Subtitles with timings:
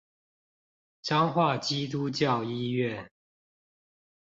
[1.03, 3.11] 彰化基督教醫院